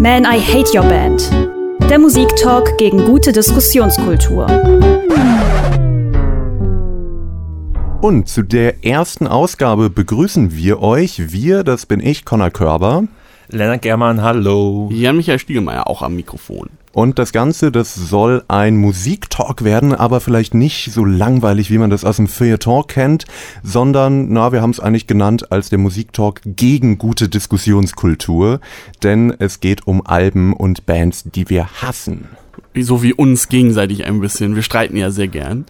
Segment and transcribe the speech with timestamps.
[0.00, 1.28] Man, I Hate Your Band.
[1.90, 4.46] Der Musiktalk gegen gute Diskussionskultur.
[8.00, 11.32] Und zu der ersten Ausgabe begrüßen wir euch.
[11.32, 13.08] Wir, das bin ich, Conor Körber.
[13.50, 14.90] Lennart Germann, hallo.
[14.92, 16.68] Jan-Michael Stiegelmeier, auch am Mikrofon.
[16.92, 21.88] Und das Ganze, das soll ein Musiktalk werden, aber vielleicht nicht so langweilig, wie man
[21.88, 23.24] das aus dem Feuilleton kennt,
[23.62, 28.60] sondern, na, wir haben es eigentlich genannt als der Musiktalk gegen gute Diskussionskultur,
[29.02, 32.28] denn es geht um Alben und Bands, die wir hassen.
[32.74, 34.56] So wie uns gegenseitig ein bisschen.
[34.56, 35.64] Wir streiten ja sehr gern.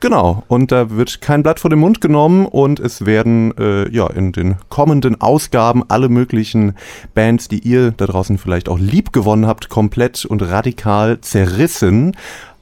[0.00, 4.06] Genau, und da wird kein Blatt vor den Mund genommen und es werden äh, ja
[4.08, 6.74] in den kommenden Ausgaben alle möglichen
[7.14, 12.16] Bands, die ihr da draußen vielleicht auch lieb gewonnen habt, komplett und radikal zerrissen.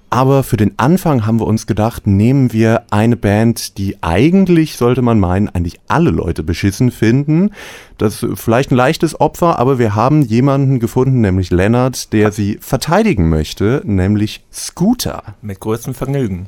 [0.08, 5.02] Aber für den Anfang haben wir uns gedacht, nehmen wir eine Band, die eigentlich, sollte
[5.02, 7.50] man meinen, eigentlich alle Leute beschissen finden.
[7.98, 12.56] Das ist vielleicht ein leichtes Opfer, aber wir haben jemanden gefunden, nämlich Lennart, der sie
[12.62, 15.34] verteidigen möchte, nämlich Scooter.
[15.42, 16.46] Mit größtem Vergnügen.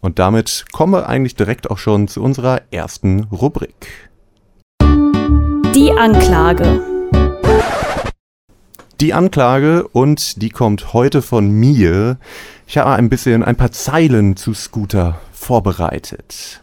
[0.00, 4.10] Und damit kommen wir eigentlich direkt auch schon zu unserer ersten Rubrik.
[5.74, 6.82] Die Anklage.
[9.00, 12.18] Die Anklage und die kommt heute von mir.
[12.66, 16.62] Ich habe ein bisschen ein paar Zeilen zu Scooter vorbereitet.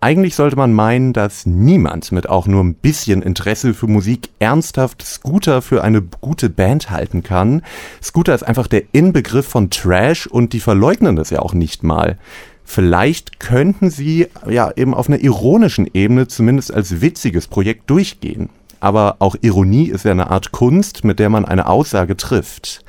[0.00, 5.02] Eigentlich sollte man meinen, dass niemand mit auch nur ein bisschen Interesse für Musik ernsthaft
[5.02, 7.62] Scooter für eine gute Band halten kann.
[8.00, 12.16] Scooter ist einfach der Inbegriff von Trash und die verleugnen das ja auch nicht mal.
[12.64, 18.50] Vielleicht könnten sie ja eben auf einer ironischen Ebene zumindest als witziges Projekt durchgehen.
[18.78, 22.84] Aber auch Ironie ist ja eine Art Kunst, mit der man eine Aussage trifft.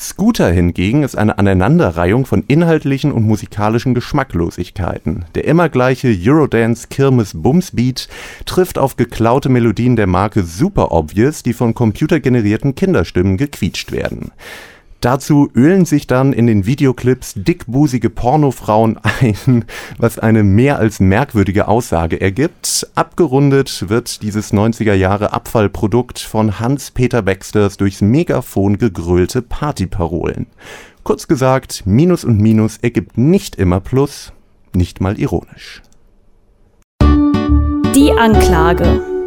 [0.00, 5.26] Scooter hingegen ist eine Aneinanderreihung von inhaltlichen und musikalischen Geschmacklosigkeiten.
[5.34, 8.08] Der immer gleiche Eurodance Kirmes Bumsbeat
[8.46, 14.32] trifft auf geklaute Melodien der Marke Super Obvious, die von computergenerierten Kinderstimmen gequietscht werden.
[15.00, 19.64] Dazu ölen sich dann in den Videoclips dickbusige Pornofrauen ein,
[19.96, 22.86] was eine mehr als merkwürdige Aussage ergibt.
[22.94, 30.46] Abgerundet wird dieses 90er Jahre Abfallprodukt von Hans-Peter Baxters durchs Megafon gegrölte Partyparolen.
[31.02, 34.32] Kurz gesagt, Minus und Minus ergibt nicht immer Plus,
[34.74, 35.82] nicht mal ironisch.
[37.94, 39.19] Die Anklage.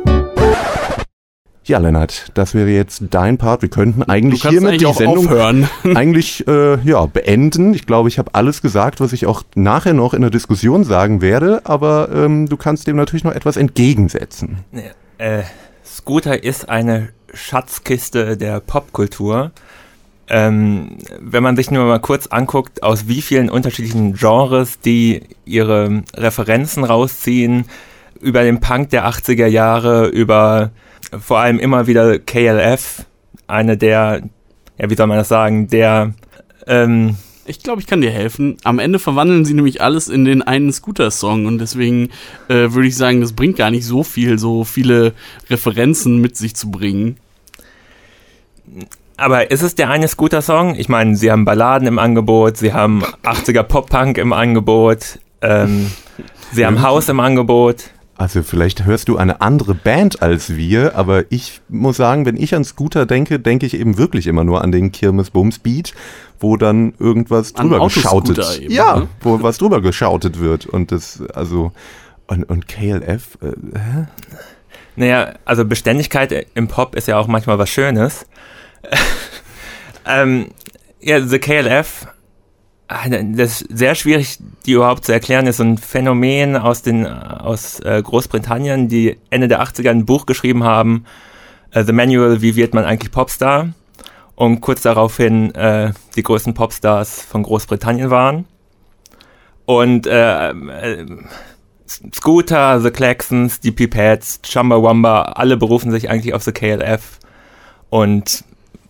[1.66, 3.62] Ja, Lennart, das wäre jetzt dein Part.
[3.62, 5.70] Wir könnten eigentlich du hiermit eigentlich die auch Sendung aufhören.
[5.96, 7.74] eigentlich äh, ja beenden.
[7.74, 11.22] Ich glaube, ich habe alles gesagt, was ich auch nachher noch in der Diskussion sagen
[11.22, 11.62] werde.
[11.64, 14.58] Aber ähm, du kannst dem natürlich noch etwas entgegensetzen.
[15.18, 15.44] Äh,
[15.86, 19.52] Scooter ist eine Schatzkiste der Popkultur.
[20.28, 26.04] Ähm, wenn man sich nur mal kurz anguckt, aus wie vielen unterschiedlichen Genres die ihre
[26.16, 27.66] Referenzen rausziehen,
[28.20, 30.72] über den Punk der 80er Jahre, über
[31.20, 33.06] vor allem immer wieder KLF,
[33.48, 34.24] eine der,
[34.78, 36.14] ja, wie soll man das sagen, der,
[36.68, 38.56] ähm, Ich glaube, ich kann dir helfen.
[38.64, 42.10] Am Ende verwandeln sie nämlich alles in den einen Scooter-Song und deswegen
[42.48, 45.14] äh, würde ich sagen, das bringt gar nicht so viel, so viele
[45.50, 47.18] Referenzen mit sich zu bringen.
[49.18, 50.76] aber ist es der eine Scooter-Song?
[50.76, 55.92] Ich meine, sie haben Balladen im Angebot, sie haben 80er Pop-Punk im Angebot, ähm,
[56.52, 57.92] sie haben House im Angebot.
[58.16, 62.54] Also vielleicht hörst du eine andere Band als wir, aber ich muss sagen, wenn ich
[62.54, 65.94] an Scooter denke, denke ich eben wirklich immer nur an den Kirmes Bums Beat,
[66.40, 68.60] wo dann irgendwas An drüber geschautet.
[68.62, 69.08] eben, ja, ne?
[69.22, 71.72] wo was drüber geschautet wird und das also
[72.28, 74.08] und, und KLF äh, hä?
[74.96, 78.28] Naja, also Beständigkeit im Pop ist ja auch manchmal was Schönes.
[80.06, 80.52] ähm,
[81.00, 82.08] ja, The KLF,
[82.88, 87.80] das ist sehr schwierig, die überhaupt zu erklären, ist so ein Phänomen aus, den, aus
[87.80, 91.06] äh, Großbritannien, die Ende der 80er ein Buch geschrieben haben,
[91.72, 93.70] äh, The Manual, wie wird man eigentlich Popstar?
[94.36, 98.46] Und kurz daraufhin äh, die größten Popstars von Großbritannien waren.
[99.66, 101.06] Und äh, äh,
[102.14, 107.20] Scooter, The Claxons, die Pipettes, Chumbawamba, alle berufen sich eigentlich auf The KLF
[107.90, 108.44] und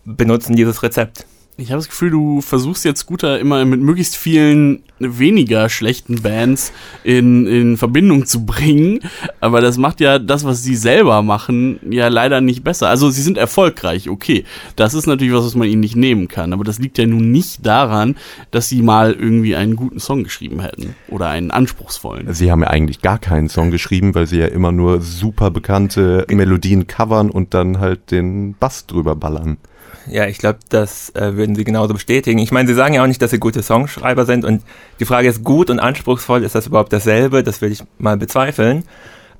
[0.04, 1.26] benutzen dieses Rezept.
[1.56, 6.72] Ich habe das Gefühl, du versuchst jetzt Scooter immer mit möglichst vielen weniger schlechten Bands
[7.04, 9.00] in, in Verbindung zu bringen.
[9.40, 12.88] Aber das macht ja das, was sie selber machen, ja leider nicht besser.
[12.88, 14.44] Also sie sind erfolgreich, okay.
[14.74, 16.52] Das ist natürlich was, was man ihnen nicht nehmen kann.
[16.52, 18.16] Aber das liegt ja nun nicht daran,
[18.50, 20.96] dass sie mal irgendwie einen guten Song geschrieben hätten.
[21.08, 22.34] Oder einen anspruchsvollen.
[22.34, 26.26] Sie haben ja eigentlich gar keinen Song geschrieben, weil sie ja immer nur super bekannte
[26.28, 29.58] Melodien covern und dann halt den Bass drüber ballern.
[30.06, 32.38] Ja, ich glaube, das äh, würden Sie genauso bestätigen.
[32.38, 34.62] Ich meine, Sie sagen ja auch nicht, dass Sie gute Songschreiber sind und
[35.00, 37.42] die Frage ist, gut und anspruchsvoll, ist das überhaupt dasselbe?
[37.42, 38.84] Das will ich mal bezweifeln.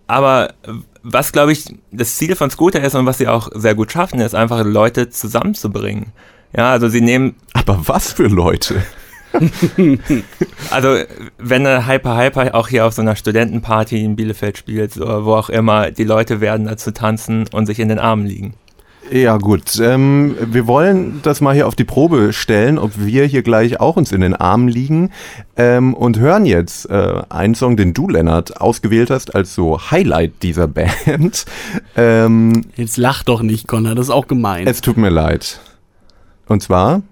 [0.06, 0.55] Aber
[1.02, 4.20] was, glaube ich, das Ziel von Scooter ist und was sie auch sehr gut schaffen,
[4.20, 6.12] ist einfach Leute zusammenzubringen.
[6.56, 7.37] Ja, also sie nehmen.
[7.52, 8.82] Aber was für Leute?
[10.70, 10.96] also,
[11.38, 15.34] wenn eine Hyper Hyper auch hier auf so einer Studentenparty in Bielefeld spielt, oder wo
[15.34, 18.55] auch immer, die Leute werden dazu tanzen und sich in den Armen liegen.
[19.14, 23.44] Ja gut, ähm, wir wollen das mal hier auf die Probe stellen, ob wir hier
[23.44, 25.12] gleich auch uns in den Armen liegen
[25.56, 30.43] ähm, und hören jetzt äh, einen Song, den du, Lennart, ausgewählt hast als so Highlight
[30.43, 31.44] dieser Band.
[31.96, 34.66] Ähm, jetzt lach doch nicht, Connor, das ist auch gemein.
[34.66, 35.60] Es tut mir leid.
[36.46, 37.02] Und zwar?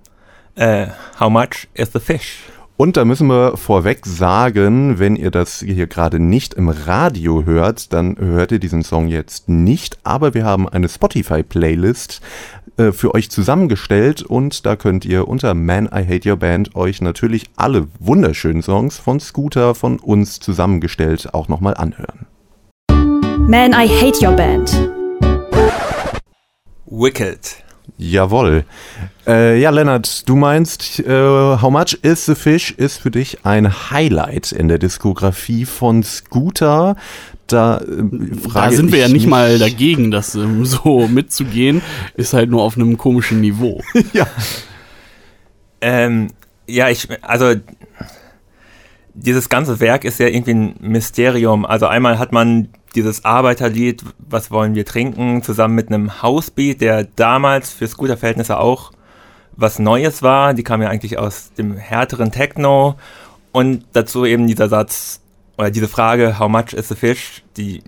[0.59, 0.87] Uh,
[1.21, 2.39] how much is the fish?
[2.83, 7.93] Und da müssen wir vorweg sagen, wenn ihr das hier gerade nicht im Radio hört,
[7.93, 9.99] dann hört ihr diesen Song jetzt nicht.
[10.03, 12.21] Aber wir haben eine Spotify-Playlist
[12.79, 17.01] äh, für euch zusammengestellt und da könnt ihr unter Man I Hate Your Band euch
[17.01, 22.27] natürlich alle wunderschönen Songs von Scooter von uns zusammengestellt auch nochmal anhören.
[23.47, 24.91] Man I Hate Your Band.
[26.87, 27.63] Wicked.
[27.99, 28.65] Jawohl.
[29.27, 33.91] Äh, ja, Lennart, du meinst, äh, How Much is the Fish ist für dich ein
[33.91, 36.97] Highlight in der Diskografie von Scooter.
[37.47, 37.83] Da, äh,
[38.53, 41.83] da sind wir ja nicht mal dagegen, das ähm, so mitzugehen,
[42.15, 43.81] ist halt nur auf einem komischen Niveau.
[44.13, 44.27] ja.
[45.81, 46.29] Ähm,
[46.67, 47.55] ja, ich, also
[49.15, 51.67] dieses ganze Werk ist ja irgendwie ein Mysterium.
[51.67, 57.05] Also einmal hat man dieses Arbeiterlied, was wollen wir trinken, zusammen mit einem Housebeat, der
[57.05, 58.93] damals für Scooter-Verhältnisse auch
[59.57, 60.55] was Neues war.
[60.55, 62.97] Die kam ja eigentlich aus dem härteren Techno.
[63.53, 65.21] Und dazu eben dieser Satz
[65.59, 67.43] oder diese Frage, how much is the fish?
[67.57, 67.83] Die, äh,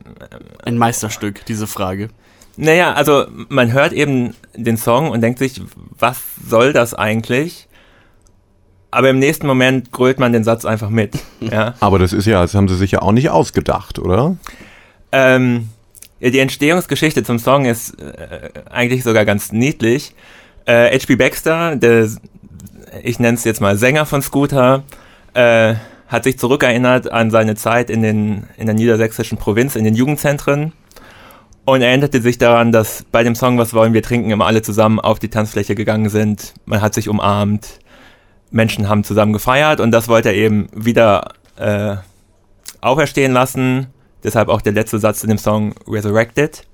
[0.64, 2.10] Ein Meisterstück, diese Frage.
[2.56, 5.60] Naja, also man hört eben den Song und denkt sich,
[5.98, 7.66] was soll das eigentlich?
[8.90, 11.18] Aber im nächsten Moment grölt man den Satz einfach mit.
[11.40, 11.74] Ja.
[11.80, 14.36] Aber das ist ja, das haben sie sich ja auch nicht ausgedacht, oder?
[15.14, 15.68] Ähm,
[16.20, 20.12] die Entstehungsgeschichte zum Song ist äh, eigentlich sogar ganz niedlich.
[20.66, 21.14] Äh, H.P.
[21.14, 22.08] Baxter, der,
[23.02, 24.82] ich nenne es jetzt mal Sänger von Scooter,
[25.34, 25.74] äh,
[26.08, 30.72] hat sich zurückerinnert an seine Zeit in, den, in der niedersächsischen Provinz, in den Jugendzentren
[31.64, 34.98] und erinnerte sich daran, dass bei dem Song Was wollen wir trinken immer alle zusammen
[34.98, 36.54] auf die Tanzfläche gegangen sind.
[36.66, 37.78] Man hat sich umarmt,
[38.50, 41.96] Menschen haben zusammen gefeiert und das wollte er eben wieder äh,
[42.80, 43.93] auferstehen lassen
[44.24, 46.64] Deshalb auch der letzte Satz in dem Song Resurrected.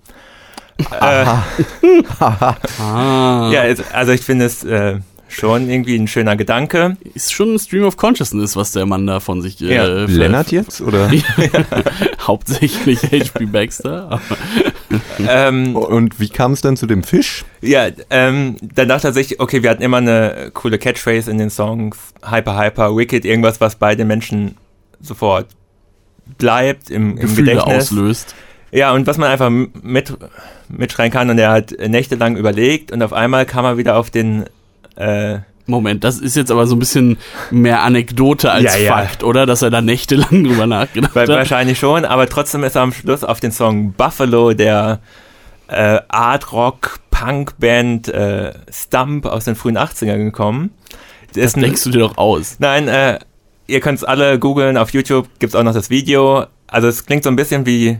[0.78, 0.84] Äh,
[2.20, 3.50] ah.
[3.52, 4.98] Ja, also ich finde es äh,
[5.28, 6.96] schon irgendwie ein schöner Gedanke.
[7.14, 9.86] Ist schon ein Stream of Consciousness, was der Mann da von sich äh, ja.
[9.86, 11.10] Lennart jetzt oder
[12.20, 13.46] hauptsächlich H.P.
[13.46, 14.20] Baxter.
[15.18, 17.44] ähm, Und wie kam es dann zu dem Fisch?
[17.62, 21.50] Ja, ähm, dann dachte er sich, okay, wir hatten immer eine coole Catchphrase in den
[21.50, 24.56] Songs, Hyper Hyper Wicked, irgendwas, was beide Menschen
[25.00, 25.46] sofort
[26.38, 27.90] bleibt, im, im Gedächtnis.
[27.92, 28.34] auslöst.
[28.72, 30.16] Ja, und was man einfach mit,
[30.68, 31.30] mitschreien kann.
[31.30, 34.44] Und er hat nächtelang überlegt und auf einmal kam er wieder auf den.
[34.96, 37.16] Äh, Moment, das ist jetzt aber so ein bisschen
[37.52, 39.28] mehr Anekdote als ja, Fakt, ja.
[39.28, 39.46] oder?
[39.46, 41.28] Dass er da nächtelang drüber nachgedacht hat.
[41.28, 44.98] Wahrscheinlich schon, aber trotzdem ist er am Schluss auf den Song Buffalo der
[45.68, 50.70] äh, Art Rock Punk Band äh, Stump aus den frühen 80ern gekommen.
[51.34, 52.56] Das, das denkst du dir doch aus.
[52.58, 53.20] Nein, äh,
[53.70, 56.46] ihr könnt es alle googeln, auf YouTube gibt es auch noch das Video.
[56.66, 57.98] Also es klingt so ein bisschen wie,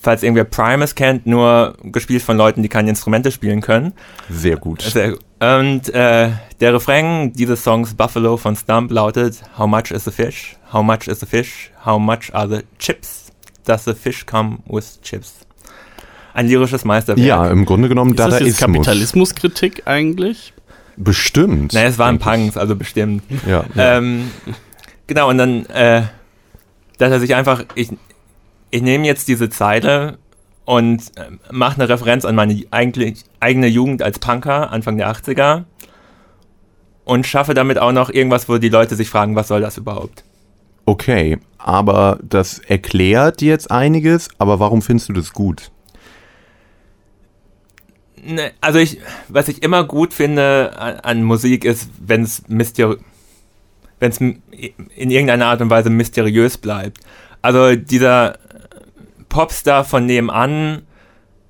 [0.00, 3.92] falls irgendwer Primus kennt, nur gespielt von Leuten, die keine Instrumente spielen können.
[4.30, 4.82] Sehr gut.
[4.82, 10.10] Sehr, und äh, der Refrain dieses Songs Buffalo von Stump lautet How much is the
[10.10, 10.56] fish?
[10.72, 11.70] How much is the fish?
[11.84, 13.26] How much are the chips?
[13.66, 15.34] Does the fish come with chips?
[16.32, 17.26] Ein lyrisches Meisterwerk.
[17.26, 18.52] Ja, im Grunde genommen ist Dadaismus.
[18.52, 20.52] Das Kapitalismuskritik eigentlich?
[20.96, 21.74] Bestimmt.
[21.74, 23.22] Naja, es waren Punks, also bestimmt.
[23.46, 23.64] Ja.
[23.74, 23.98] ja.
[23.98, 24.30] Ähm,
[25.06, 26.02] Genau, und dann äh,
[26.98, 27.90] dass er sich einfach, ich,
[28.70, 30.18] ich nehme jetzt diese Zeile
[30.64, 35.64] und äh, mache eine Referenz an meine eigentlich, eigene Jugend als Punker, Anfang der 80er
[37.04, 40.24] und schaffe damit auch noch irgendwas, wo die Leute sich fragen, was soll das überhaupt?
[40.86, 45.70] Okay, aber das erklärt jetzt einiges, aber warum findest du das gut?
[48.24, 53.00] Ne, also ich, was ich immer gut finde an, an Musik ist, wenn es mysteriös
[53.98, 56.98] wenn es in irgendeiner Art und Weise mysteriös bleibt.
[57.42, 58.38] Also dieser
[59.28, 60.82] Popstar von nebenan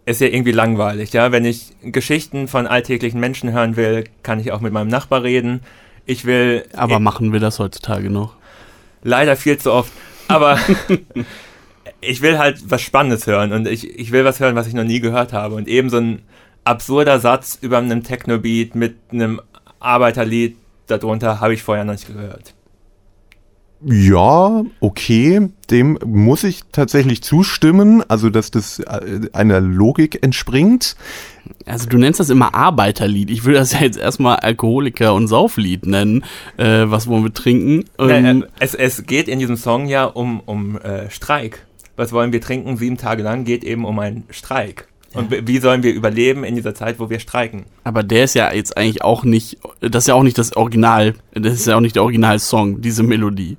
[0.05, 1.33] ist ja irgendwie langweilig, ja.
[1.33, 5.61] Wenn ich Geschichten von alltäglichen Menschen hören will, kann ich auch mit meinem Nachbar reden.
[6.07, 6.65] Ich will.
[6.75, 8.37] Aber machen wir das heutzutage noch?
[9.03, 9.93] Leider viel zu oft.
[10.29, 10.59] Aber
[12.01, 14.85] ich will halt was Spannendes hören und ich, ich will was hören, was ich noch
[14.85, 15.57] nie gehört habe.
[15.57, 16.23] Und eben so ein
[16.65, 19.41] absurder Satz über einem Techno-Beat mit einem
[19.81, 22.55] Arbeiterlied darunter habe ich vorher noch nicht gehört.
[23.85, 30.97] Ja, okay, dem muss ich tatsächlich zustimmen, also dass das äh, einer Logik entspringt.
[31.67, 33.31] Also du nennst das immer Arbeiterlied.
[33.31, 36.25] Ich würde das ja jetzt erstmal Alkoholiker- und Sauflied nennen.
[36.57, 37.85] Äh, was wollen wir trinken?
[37.99, 41.67] Ähm, Ähm, es, es geht in diesem Song ja um, um äh, Streik.
[41.97, 42.79] Was wollen wir trinken?
[42.79, 44.89] Sieben Tage lang geht eben um einen Streik.
[45.17, 47.65] Und wie- sollen wir überleben in dieser Zeit, wo wir streiken?
[47.85, 51.15] aber der ist ja jetzt eigentlich auch nicht, das ist ja auch nicht das Original,
[51.33, 53.57] das ist ja auch nicht der Originalsong, diese Melodie.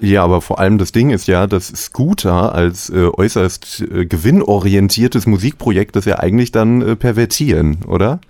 [0.00, 5.26] Ja, aber vor allem das Ding ist ja, dass Scooter als äh, äußerst äh, gewinnorientiertes
[5.26, 8.20] Musikprojekt das ja eigentlich dann äh, pervertieren, oder?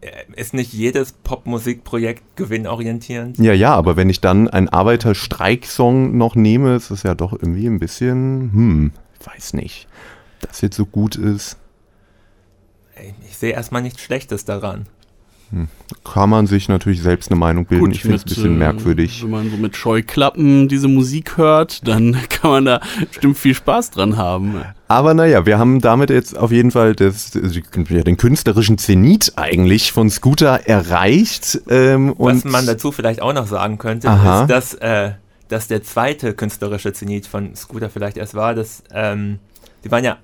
[0.00, 0.08] Äh,
[0.40, 3.38] Ist nicht jedes Popmusikprojekt gewinnorientierend?
[3.38, 7.66] Ja, ja, aber wenn ich dann einen Arbeiterstreik-Song noch nehme, ist das ja doch irgendwie
[7.66, 9.86] ein bisschen, hm, ich weiß nicht,
[10.40, 11.56] das jetzt so gut ist.
[13.28, 14.86] Ich sehe erstmal nichts Schlechtes daran.
[16.04, 17.86] Kann man sich natürlich selbst eine Meinung bilden.
[17.86, 19.24] Gut, ich finde es ein bisschen äh, merkwürdig.
[19.24, 23.90] Wenn man so mit Scheuklappen diese Musik hört, dann kann man da bestimmt viel Spaß
[23.90, 24.62] dran haben.
[24.86, 29.90] Aber naja, wir haben damit jetzt auf jeden Fall das, ja, den künstlerischen Zenit eigentlich
[29.90, 31.60] von Scooter erreicht.
[31.68, 34.42] Ähm, Was man dazu vielleicht auch noch sagen könnte, Aha.
[34.42, 35.12] ist, dass, äh,
[35.48, 39.40] dass der zweite künstlerische Zenit von Scooter vielleicht erst war, dass ähm,
[39.82, 40.18] die waren ja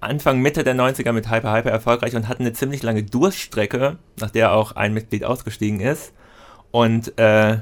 [0.00, 4.30] Anfang, Mitte der 90er mit Hyper Hyper erfolgreich und hatten eine ziemlich lange Durststrecke, nach
[4.30, 6.12] der auch ein Mitglied ausgestiegen ist.
[6.72, 7.58] Und äh,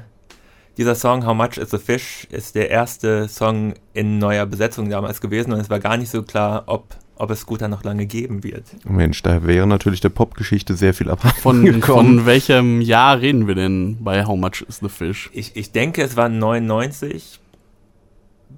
[0.77, 5.21] dieser Song How Much is the Fish ist der erste Song in neuer Besetzung damals
[5.21, 8.43] gewesen und es war gar nicht so klar, ob, ob es Scooter noch lange geben
[8.43, 8.63] wird.
[8.85, 11.81] Mensch, da wäre natürlich der Popgeschichte sehr viel Von, abgekommen.
[11.81, 15.29] von welchem Jahr reden wir denn bei How Much is the Fish?
[15.33, 17.40] Ich, ich denke, es war 99,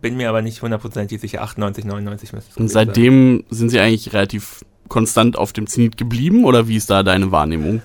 [0.04, 1.42] bin mir aber nicht hundertprozentig sicher.
[1.42, 2.86] 98, 99 müsste es Und gewesen sein.
[2.88, 7.32] seitdem sind sie eigentlich relativ konstant auf dem Zenit geblieben oder wie ist da deine
[7.32, 7.82] Wahrnehmung?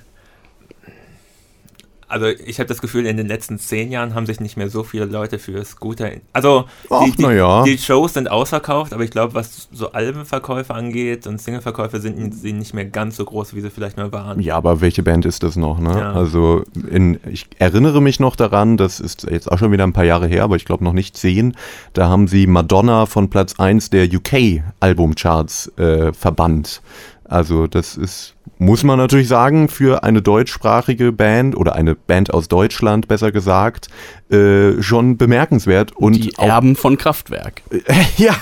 [2.08, 4.82] Also ich habe das Gefühl, in den letzten zehn Jahren haben sich nicht mehr so
[4.82, 6.10] viele Leute für Scooter.
[6.32, 7.62] Also Ach, die, die, ja.
[7.64, 12.52] die Shows sind ausverkauft, aber ich glaube, was so Albenverkäufe angeht und Singleverkäufe sind sie
[12.52, 14.40] nicht mehr ganz so groß, wie sie vielleicht mal waren.
[14.40, 15.90] Ja, aber welche Band ist das noch, ne?
[15.90, 16.12] Ja.
[16.12, 20.04] Also in, ich erinnere mich noch daran, das ist jetzt auch schon wieder ein paar
[20.04, 21.54] Jahre her, aber ich glaube noch nicht zehn.
[21.92, 26.80] Da haben sie Madonna von Platz 1 der UK-Albumcharts äh, verbannt.
[27.28, 32.48] Also das ist, muss man natürlich sagen, für eine deutschsprachige Band oder eine Band aus
[32.48, 33.88] Deutschland, besser gesagt,
[34.30, 37.62] äh, schon bemerkenswert und Die auch, Erben von Kraftwerk.
[38.16, 38.34] ja,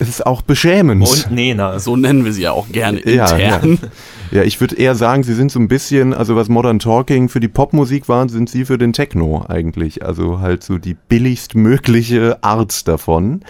[0.00, 1.08] es ist auch beschämend.
[1.08, 1.78] Und Nena.
[1.78, 3.78] So nennen wir sie ja auch gerne Ja, intern.
[4.30, 7.40] Ja, ich würde eher sagen, sie sind so ein bisschen, also was Modern Talking für
[7.40, 10.04] die Popmusik waren, sind sie für den Techno eigentlich.
[10.04, 13.40] Also halt so die billigstmögliche Art davon.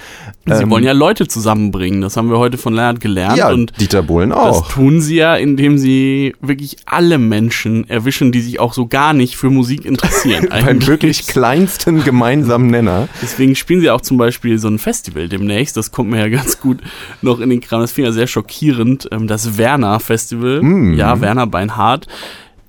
[0.46, 3.36] Sie Ähm, wollen ja Leute zusammenbringen, das haben wir heute von Leonard gelernt.
[3.36, 4.68] Ja, und Dieter Bohlen das auch.
[4.70, 9.36] tun sie ja, indem sie wirklich alle Menschen erwischen, die sich auch so gar nicht
[9.36, 10.46] für Musik interessieren.
[10.50, 13.08] Beim wirklich kleinsten gemeinsamen Nenner.
[13.22, 15.76] Deswegen spielen sie auch zum Beispiel so ein Festival demnächst.
[15.76, 16.78] Das kommt mir ja ganz gut
[17.22, 17.80] noch in den Kram.
[17.80, 19.08] Das finde ich ja sehr schockierend.
[19.10, 20.60] Ähm, Das Werner Festival.
[20.66, 20.94] Mm.
[20.94, 22.06] Ja, Werner Beinhardt.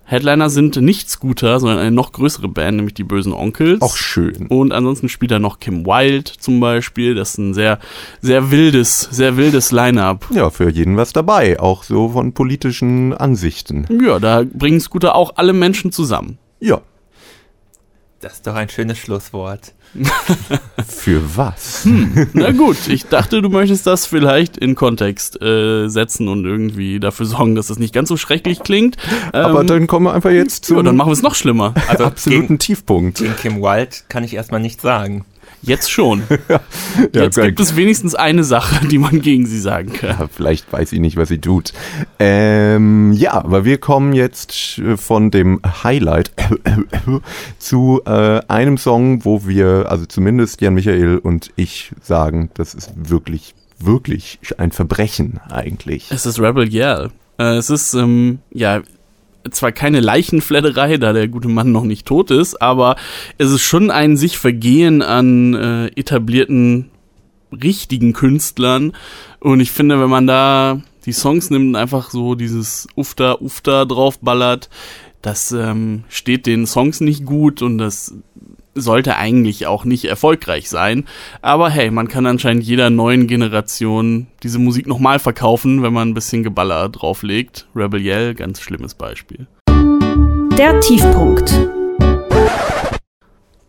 [0.10, 3.82] Headliner sind nicht Scooter, sondern eine noch größere Band, nämlich die Bösen Onkels.
[3.82, 4.48] Auch schön.
[4.48, 7.14] Und ansonsten spielt da noch Kim Wilde zum Beispiel.
[7.14, 7.80] Das ist ein sehr,
[8.22, 10.28] sehr wildes, sehr wildes Line-Up.
[10.32, 11.60] Ja, für jeden was dabei.
[11.60, 13.86] Auch so von politischen Ansichten.
[14.02, 16.38] Ja, da bringen Scooter auch alle Menschen zusammen.
[16.62, 16.80] Ja.
[18.20, 19.74] Das ist doch ein schönes Schlusswort.
[20.88, 21.88] Für was?
[22.34, 27.28] Na gut, ich dachte, du möchtest das vielleicht in Kontext äh, setzen und irgendwie dafür
[27.28, 28.98] sorgen, dass das nicht ganz so schrecklich klingt.
[29.34, 31.76] Aber Ähm, dann kommen wir einfach jetzt zum ja, dann machen wir es noch schlimmer.
[31.88, 33.20] Also absoluten gegen, Tiefpunkt.
[33.20, 35.24] gegen Kim Wilde kann ich erstmal nichts sagen.
[35.62, 36.24] Jetzt schon.
[37.14, 40.10] Ja, Jetzt gibt es wenigstens eine Sache, die man gegen sie sagen kann.
[40.10, 41.74] Ja, vielleicht weiß sie nicht, was sie tut.
[42.18, 46.32] Ähm, ja, aber wir kommen jetzt äh, von dem Highlight
[47.60, 52.92] zu äh, einem Song, wo wir, also zumindest Jan Michael und ich sagen, das ist
[52.96, 56.12] wirklich, wirklich ein Verbrechen eigentlich.
[56.12, 57.12] Es ist Rebel Yell.
[57.38, 58.82] Äh, es ist, ähm, ja,
[59.52, 62.96] zwar keine Leichenfledderei, da der gute Mann noch nicht tot ist, aber
[63.38, 66.90] es ist schon ein sich Vergehen an äh, etablierten,
[67.52, 68.94] richtigen Künstlern.
[69.40, 73.86] Und ich finde, wenn man da die Songs nimmt und einfach so dieses Ufta, Ufta
[73.86, 74.70] draufballert,
[75.22, 78.14] das ähm, steht den Songs nicht gut und das
[78.82, 81.06] sollte eigentlich auch nicht erfolgreich sein.
[81.42, 86.14] Aber hey, man kann anscheinend jeder neuen Generation diese Musik nochmal verkaufen, wenn man ein
[86.14, 87.68] bisschen Geballer drauflegt.
[87.76, 89.48] Rebel Yell, ganz schlimmes Beispiel.
[90.58, 91.54] Der Tiefpunkt.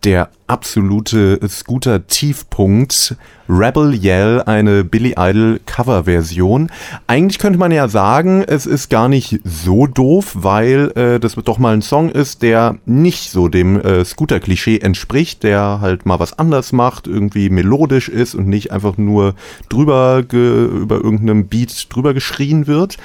[0.04, 3.16] Der absolute Scooter-Tiefpunkt.
[3.48, 6.70] Rebel Yell, eine Billy Idol Coverversion.
[7.06, 11.58] Eigentlich könnte man ja sagen, es ist gar nicht so doof, weil äh, das doch
[11.58, 16.38] mal ein Song ist, der nicht so dem äh, Scooter-Klischee entspricht, der halt mal was
[16.38, 19.34] anders macht, irgendwie melodisch ist und nicht einfach nur
[19.70, 22.98] drüber über irgendeinem Beat drüber geschrien wird.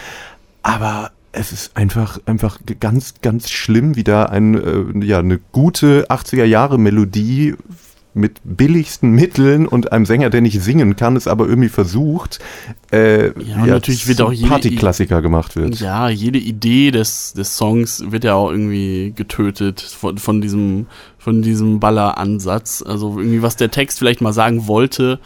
[0.61, 6.05] Aber es ist einfach, einfach ganz, ganz schlimm, wie da ein, äh, ja, eine gute
[6.09, 7.55] 80er Jahre Melodie
[8.13, 12.39] mit billigsten Mitteln und einem Sänger, der nicht singen kann, es aber irgendwie versucht,
[12.91, 15.79] äh, ja, ja, natürlich wird auch jede Partyklassiker gemacht wird.
[15.79, 20.85] Ja, jede Idee des, des Songs wird ja auch irgendwie getötet von, von diesem
[21.23, 22.83] von diesem Baller-Ansatz.
[22.85, 25.19] Also irgendwie, was der Text vielleicht mal sagen wollte,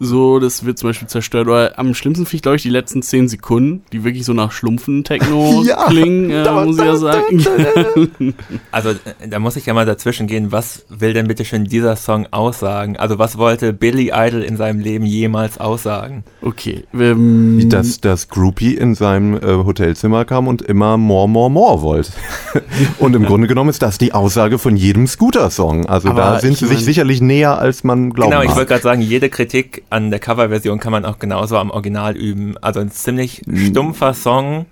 [0.00, 1.48] so, das wird zum Beispiel zerstört.
[1.48, 4.52] Oder am schlimmsten finde ich, glaube ich, die letzten zehn Sekunden, die wirklich so nach
[4.52, 7.44] Schlumpfen-Techno ja, klingen, äh, da, muss ich ja sagen.
[8.70, 8.90] also,
[9.28, 10.52] da muss ich ja mal dazwischen gehen.
[10.52, 12.96] Was will denn bitte schön dieser Song aussagen?
[12.96, 16.22] Also, was wollte Billy Idol in seinem Leben jemals aussagen?
[16.42, 16.84] Okay.
[16.94, 22.12] Ähm, dass das Groupie in seinem äh, Hotelzimmer kam und immer more, more, more wollte.
[22.98, 25.86] und im Grunde genommen ist das die Aussage von jedem Scooter-Song.
[25.86, 28.30] Also, Aber da sind sie sich sicherlich näher, als man glaubt.
[28.30, 31.70] Genau, ich wollte gerade sagen, jede Kritik an der Coverversion kann man auch genauso am
[31.70, 32.56] Original üben.
[32.58, 34.66] Also ein ziemlich stumpfer Song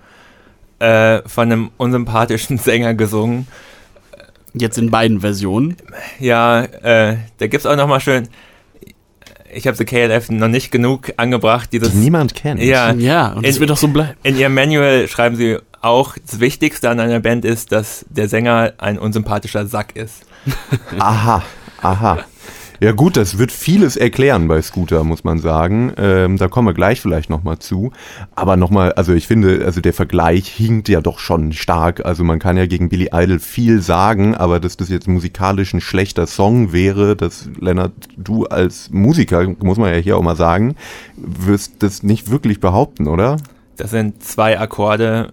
[0.79, 3.47] äh, von einem unsympathischen Sänger gesungen.
[4.55, 5.77] Jetzt in beiden Versionen.
[6.19, 8.29] Ja, äh, da es auch nochmal schön.
[9.53, 11.73] Ich habe The KLF noch nicht genug angebracht.
[11.73, 12.63] Dieses, Die niemand kennt.
[12.63, 14.15] Ja, ja und das wird doch so bleiben.
[14.23, 18.75] In ihrem Manual schreiben sie auch, das Wichtigste an einer Band ist, dass der Sänger
[18.79, 20.25] ein unsympathischer Sack ist.
[20.99, 21.43] aha,
[21.83, 22.25] aha.
[22.79, 25.93] Ja gut, das wird vieles erklären bei Scooter, muss man sagen.
[25.97, 27.93] Ähm, da kommen wir gleich vielleicht nochmal zu.
[28.35, 32.05] Aber nochmal, also ich finde, also der Vergleich hinkt ja doch schon stark.
[32.05, 35.81] Also man kann ja gegen Billy Idol viel sagen, aber dass das jetzt musikalisch ein
[35.81, 40.77] schlechter Song wäre, dass Lennart, du als Musiker, muss man ja hier auch mal sagen,
[41.17, 43.39] wirst das nicht wirklich behaupten, oder?
[43.79, 45.33] Das sind zwei Akkorde,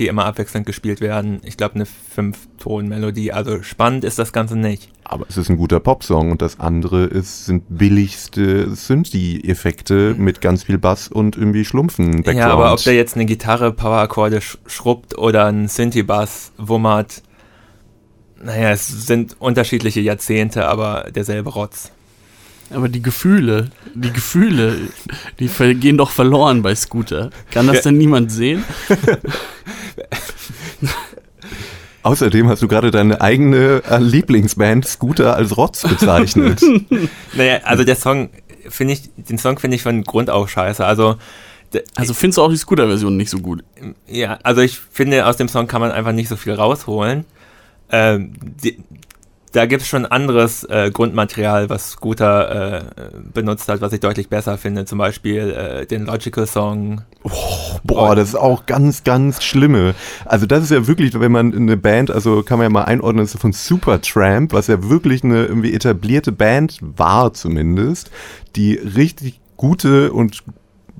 [0.00, 1.40] die immer abwechselnd gespielt werden.
[1.44, 3.32] Ich glaube, eine Fünf-Ton-Melodie.
[3.32, 4.90] Also spannend ist das Ganze nicht.
[5.04, 10.64] Aber es ist ein guter Popsong und das andere ist, sind billigste Synthi-Effekte mit ganz
[10.64, 12.22] viel Bass und irgendwie Schlumpfen.
[12.22, 12.38] Background.
[12.38, 17.22] Ja, aber ob der jetzt eine Gitarre Power-Akkorde sch schrubbt oder ein Synthi-Bass wummert,
[18.42, 21.92] naja, es sind unterschiedliche Jahrzehnte, aber derselbe Rotz.
[22.70, 24.76] Aber die Gefühle, die Gefühle,
[25.38, 27.30] die gehen doch verloren bei Scooter.
[27.50, 28.64] Kann das denn niemand sehen?
[32.02, 36.62] Außerdem hast du gerade deine eigene äh, Lieblingsband Scooter als Rotz bezeichnet.
[37.34, 38.30] naja, also der Song
[38.68, 40.84] finde ich, den Song finde ich von Grund auf scheiße.
[40.84, 41.16] Also
[41.94, 43.62] also findest du auch die Scooter-Version nicht so gut?
[44.08, 47.24] Ja, also ich finde, aus dem Song kann man einfach nicht so viel rausholen.
[47.92, 48.78] Ähm, die,
[49.52, 54.28] da gibt es schon anderes äh, Grundmaterial, was Scooter äh, benutzt hat, was ich deutlich
[54.28, 54.84] besser finde.
[54.84, 57.02] Zum Beispiel äh, den Logical Song.
[57.24, 57.30] Oh,
[57.82, 59.94] boah, das ist auch ganz, ganz schlimme.
[60.24, 63.24] Also das ist ja wirklich, wenn man eine Band, also kann man ja mal einordnen,
[63.24, 68.10] das ist von Supertramp, was ja wirklich eine irgendwie etablierte Band war zumindest,
[68.54, 70.44] die richtig gute und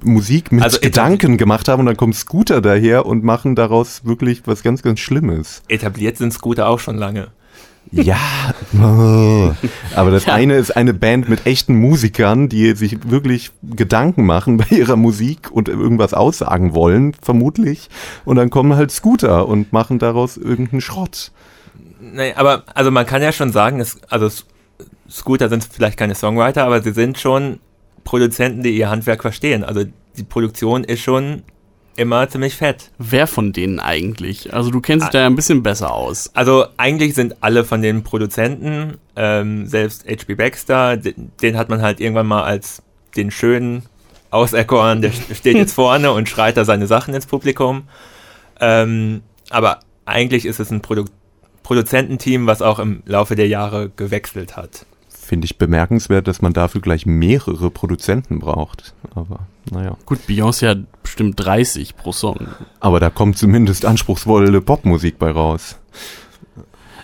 [0.03, 4.43] Musik mit also Gedanken gemacht haben und dann kommt Scooter daher und machen daraus wirklich
[4.47, 5.63] was ganz, ganz Schlimmes.
[5.69, 7.29] Etabliert sind Scooter auch schon lange.
[7.93, 8.55] Ja,
[9.97, 10.35] aber das ja.
[10.35, 15.51] eine ist eine Band mit echten Musikern, die sich wirklich Gedanken machen bei ihrer Musik
[15.51, 17.89] und irgendwas aussagen wollen, vermutlich.
[18.25, 21.33] Und dann kommen halt Scooter und machen daraus irgendeinen Schrott.
[22.01, 24.31] Nee, aber also man kann ja schon sagen, dass, also
[25.11, 27.59] Scooter sind vielleicht keine Songwriter, aber sie sind schon
[28.05, 29.65] Produzenten, die ihr Handwerk verstehen.
[29.65, 29.85] Also
[30.17, 31.43] die Produktion ist schon
[32.01, 32.91] immer ziemlich fett.
[32.99, 34.55] Wer von denen eigentlich?
[34.55, 36.31] Also du kennst dich da ja ein bisschen besser aus.
[36.35, 40.35] Also eigentlich sind alle von den Produzenten, ähm, selbst H.P.
[40.35, 42.83] Baxter, den, den, hat man halt irgendwann mal als
[43.17, 43.83] den schönen
[44.31, 47.83] auserkoren, der steht jetzt vorne und schreit da seine Sachen ins Publikum.
[48.61, 51.05] Ähm, aber eigentlich ist es ein Produ
[51.63, 54.87] Produzententeam, was auch im Laufe der Jahre gewechselt hat
[55.31, 58.95] finde ich bemerkenswert, dass man dafür gleich mehrere Produzenten braucht.
[59.15, 59.97] Aber naja.
[60.05, 62.49] Gut, Beyoncé hat bestimmt 30 pro Song.
[62.81, 65.79] Aber da kommt zumindest anspruchsvolle Popmusik bei raus.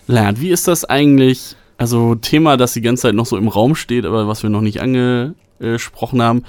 [0.08, 1.54] Lernt, wie ist das eigentlich?
[1.78, 4.60] Also Thema, das die ganze Zeit noch so im Raum steht, aber was wir noch
[4.60, 6.42] nicht angesprochen haben.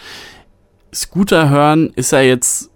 [0.91, 2.71] Scooter hören ist ja jetzt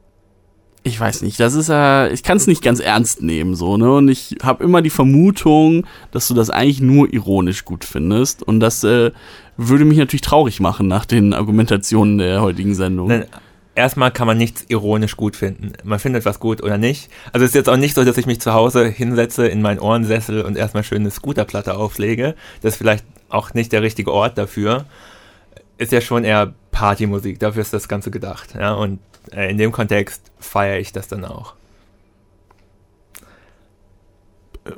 [0.84, 3.94] ich weiß nicht, das ist ja, ich kann es nicht ganz ernst nehmen, so, ne?
[3.94, 8.42] Und ich habe immer die Vermutung, dass du das eigentlich nur ironisch gut findest.
[8.42, 9.12] Und das äh,
[9.58, 13.26] würde mich natürlich traurig machen nach den Argumentationen der heutigen Sendung.
[13.76, 15.74] Erstmal kann man nichts ironisch gut finden.
[15.84, 17.10] Man findet was gut oder nicht.
[17.32, 19.80] Also es ist jetzt auch nicht so, dass ich mich zu Hause hinsetze in meinen
[19.80, 22.36] Ohrensessel und erstmal schöne Scooterplatte auflege.
[22.62, 24.86] Das ist vielleicht auch nicht der richtige Ort dafür.
[25.78, 28.56] Ist ja schon eher Partymusik, dafür ist das Ganze gedacht.
[28.56, 28.74] Ja?
[28.74, 29.00] Und
[29.32, 31.56] äh, in dem Kontext feiere ich das dann auch.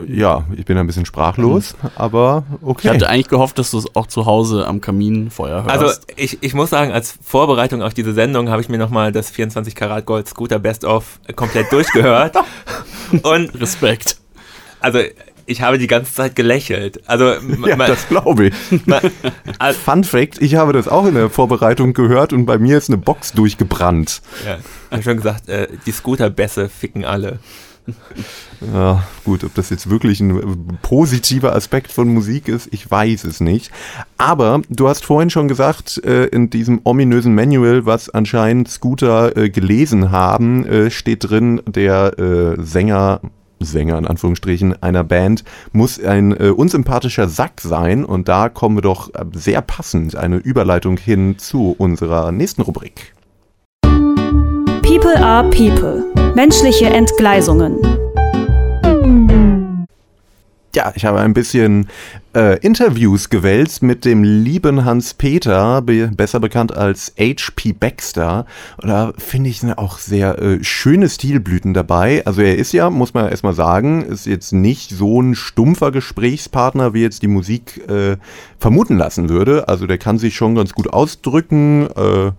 [0.08, 2.88] Ja, ich bin ein bisschen sprachlos, aber okay.
[2.88, 5.69] Ich hatte eigentlich gehofft, dass du es auch zu Hause am Kaminfeuer hörst.
[5.69, 9.29] Also ich, ich muss sagen, als Vorbereitung auf diese Sendung habe ich mir nochmal das
[9.29, 12.38] 24 Karat Gold Scooter Best of komplett durchgehört.
[13.23, 14.17] Und Respekt.
[14.79, 14.99] Also
[15.45, 17.01] ich habe die ganze Zeit gelächelt.
[17.08, 17.25] Also
[17.67, 18.53] ja, das glaube ich.
[19.60, 22.89] also, Fun Fact: Ich habe das auch in der Vorbereitung gehört und bei mir ist
[22.89, 24.21] eine Box durchgebrannt.
[24.45, 27.39] Ja, ich habe schon gesagt, äh, die Scooter-Bässe ficken alle.
[28.73, 33.41] Ja, gut, ob das jetzt wirklich ein positiver Aspekt von Musik ist, ich weiß es
[33.41, 33.71] nicht.
[34.17, 39.49] Aber du hast vorhin schon gesagt, äh, in diesem ominösen Manual, was anscheinend Scooter äh,
[39.49, 43.19] gelesen haben, äh, steht drin, der äh, Sänger
[43.63, 48.82] Sänger in Anführungsstrichen einer Band muss ein äh, unsympathischer Sack sein und da kommen wir
[48.82, 53.13] doch äh, sehr passend eine Überleitung hin zu unserer nächsten Rubrik.
[54.82, 56.04] People are People.
[56.36, 58.03] Menschliche Entgleisungen.
[60.76, 61.88] Ja, ich habe ein bisschen
[62.36, 67.74] äh, Interviews gewälzt mit dem lieben Hans-Peter, be besser bekannt als H.P.
[67.74, 68.48] Baxter.
[68.82, 72.26] Und da finde ich auch sehr äh, schöne Stilblüten dabei.
[72.26, 76.96] Also er ist ja, muss man erstmal sagen, ist jetzt nicht so ein stumpfer Gesprächspartner,
[76.96, 78.18] wie jetzt die Musik äh,
[78.58, 79.68] vermuten lassen würde.
[79.68, 81.88] Also der kann sich schon ganz gut ausdrücken.
[81.96, 82.32] Äh,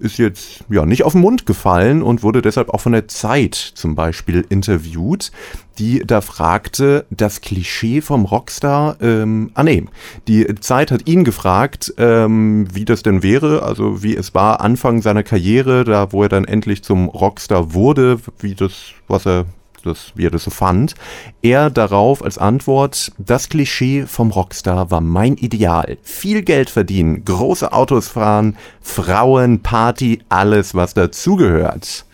[0.00, 3.54] ist jetzt ja nicht auf den Mund gefallen und wurde deshalb auch von der Zeit
[3.54, 5.30] zum Beispiel interviewt,
[5.78, 9.84] die da fragte, das Klischee vom Rockstar, ähm, ah nee,
[10.28, 15.02] die Zeit hat ihn gefragt, ähm, wie das denn wäre, also wie es war Anfang
[15.02, 19.46] seiner Karriere, da wo er dann endlich zum Rockstar wurde, wie das, was er
[19.82, 20.94] das, wie er das so fand.
[21.42, 25.98] Er darauf als Antwort, das Klischee vom Rockstar war mein Ideal.
[26.02, 32.04] Viel Geld verdienen, große Autos fahren, Frauen, Party, alles, was dazugehört.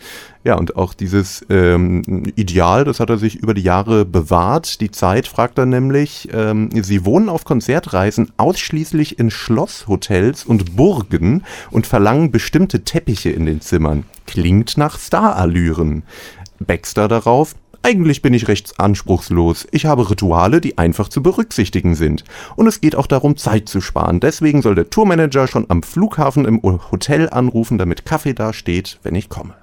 [0.47, 2.03] Ja, und auch dieses ähm,
[2.37, 4.79] Ideal, das hat er sich über die Jahre bewahrt.
[4.79, 11.43] Die Zeit fragt er nämlich, ähm, sie wohnen auf Konzertreisen ausschließlich in Schlosshotels und Burgen
[11.69, 14.05] und verlangen bestimmte Teppiche in den Zimmern.
[14.25, 16.03] Klingt nach Starallüren.
[16.59, 19.67] Baxter darauf, eigentlich bin ich recht anspruchslos.
[19.71, 22.23] Ich habe Rituale, die einfach zu berücksichtigen sind.
[22.55, 24.19] Und es geht auch darum, Zeit zu sparen.
[24.19, 29.15] Deswegen soll der Tourmanager schon am Flughafen im Hotel anrufen, damit Kaffee da steht, wenn
[29.15, 29.53] ich komme.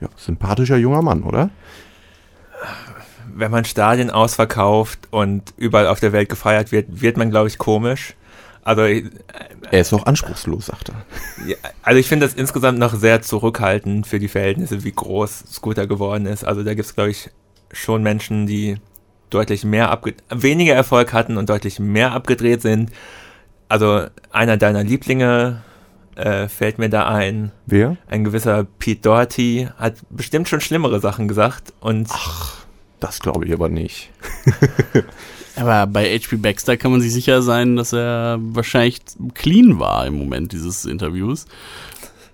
[0.00, 1.50] Ja, sympathischer junger Mann, oder?
[3.34, 7.58] Wenn man Stadien ausverkauft und überall auf der Welt gefeiert wird, wird man, glaube ich,
[7.58, 8.14] komisch.
[8.66, 9.04] Also äh,
[9.70, 11.46] er ist auch anspruchslos, sagt er.
[11.46, 15.86] Ja, also ich finde das insgesamt noch sehr zurückhaltend für die Verhältnisse, wie groß Scooter
[15.86, 16.42] geworden ist.
[16.42, 17.30] Also da gibt es, glaube ich,
[17.70, 18.78] schon Menschen, die
[19.30, 22.90] deutlich mehr abge weniger Erfolg hatten und deutlich mehr abgedreht sind.
[23.68, 25.62] Also einer deiner Lieblinge
[26.16, 27.52] äh, fällt mir da ein.
[27.66, 27.96] Wer?
[28.08, 32.66] Ein gewisser Pete Doherty hat bestimmt schon schlimmere Sachen gesagt und Ach,
[32.98, 34.10] das glaube ich aber nicht.
[35.56, 39.00] Aber bei HP Baxter kann man sich sicher sein, dass er wahrscheinlich
[39.34, 41.46] clean war im Moment dieses Interviews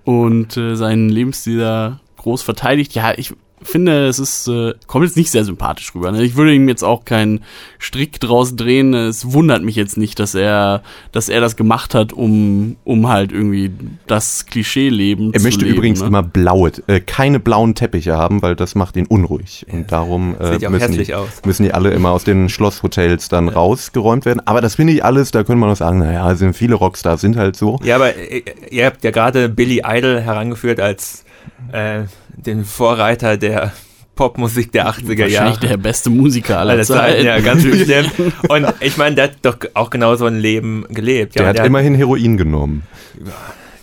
[0.05, 2.95] und äh, seinen Lebensstil da groß verteidigt.
[2.95, 3.33] Ja, ich
[3.65, 6.13] finde, es ist, äh, kommt jetzt nicht sehr sympathisch rüber.
[6.13, 6.23] Ne?
[6.23, 7.41] Ich würde ihm jetzt auch keinen
[7.79, 8.95] Strick draus drehen.
[8.95, 13.33] Es wundert mich jetzt nicht, dass er, dass er das gemacht hat, um, um halt
[13.33, 13.71] irgendwie
[14.07, 15.33] das Klischee-Leben zu leben.
[15.33, 16.07] Er möchte übrigens ne?
[16.07, 19.67] immer blaue, äh, keine blauen Teppiche haben, weil das macht ihn unruhig.
[19.71, 21.29] Und darum äh, sieht ja auch müssen, hässlich die, aus.
[21.45, 24.41] müssen die alle immer aus den Schlosshotels dann rausgeräumt werden.
[24.47, 27.37] Aber das finde ich alles, da könnte man noch sagen, naja, sind viele Rockstars sind
[27.37, 27.79] halt so.
[27.85, 31.25] Ja, aber äh, ihr habt ja gerade Billy Idol herangeführt als
[31.73, 32.05] äh,
[32.37, 33.73] den Vorreiter der
[34.15, 35.33] Popmusik der 80er Jahre.
[35.33, 37.27] Wahrscheinlich der beste Musiker aller Aller Zeiten, Zeiten.
[37.27, 38.13] ja, ganz bestimmt.
[38.49, 41.35] Und ich meine, der hat doch auch genau so ein Leben gelebt.
[41.35, 42.83] Der Ja, hat der, immerhin Heroin genommen.